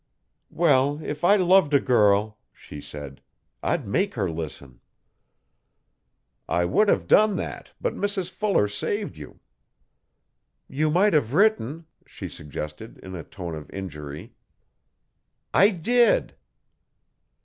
'Well 0.49 0.99
if 1.03 1.23
I 1.23 1.35
loved 1.35 1.75
a 1.75 1.79
girl,' 1.79 2.39
she 2.51 2.81
said, 2.81 3.21
'I'd 3.61 3.87
make 3.87 4.15
her 4.15 4.31
listen.' 4.31 4.79
'I 6.49 6.65
would 6.65 6.89
have 6.89 7.05
done 7.05 7.35
that 7.35 7.73
but 7.79 7.93
Mrs 7.93 8.31
Fuller 8.31 8.67
saved 8.67 9.15
you.' 9.15 9.39
'You 10.67 10.89
might 10.89 11.13
have 11.13 11.35
written,' 11.35 11.85
she 12.07 12.27
suggested 12.29 12.97
in 13.03 13.13
a 13.13 13.23
tone 13.23 13.53
of 13.53 13.69
injury. 13.69 14.33
'I 15.53 15.69
did.' 15.69 16.33